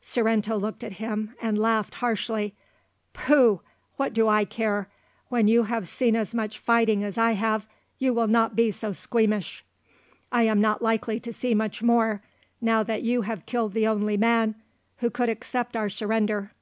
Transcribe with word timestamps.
Sorrento 0.00 0.56
looked 0.58 0.82
at 0.82 0.94
him, 0.94 1.34
and 1.42 1.58
laughed 1.58 1.96
harshly. 1.96 2.54
"Pooh! 3.12 3.60
What 3.98 4.14
do 4.14 4.26
I 4.26 4.46
care? 4.46 4.88
When 5.28 5.48
you 5.48 5.64
have 5.64 5.86
seen 5.86 6.16
as 6.16 6.34
much 6.34 6.58
fighting 6.58 7.02
as 7.04 7.18
I 7.18 7.32
have, 7.32 7.66
you 7.98 8.14
will 8.14 8.26
not 8.26 8.56
be 8.56 8.70
so 8.70 8.92
squeamish." 8.92 9.62
"I 10.32 10.44
am 10.44 10.62
not 10.62 10.80
likely 10.80 11.18
to 11.18 11.30
see 11.30 11.52
much 11.52 11.82
more, 11.82 12.22
now 12.58 12.82
that 12.82 13.02
you 13.02 13.20
have 13.20 13.44
killed 13.44 13.74
the 13.74 13.86
only 13.86 14.16
man 14.16 14.54
who 15.00 15.10
could 15.10 15.28
accept 15.28 15.76
our 15.76 15.90
surrender." 15.90 16.52